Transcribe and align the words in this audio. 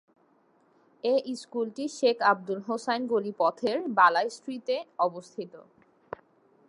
এই 1.03 1.19
স্কুলটি 1.35 1.85
শেখ 1.97 2.17
আব্দুল 2.31 2.59
হোসাইন 2.67 3.01
গলি 3.13 3.33
পথের 3.39 3.77
বালা 3.97 4.21
স্ট্রিটে 4.29 4.77
অবস্থিত। 4.99 5.53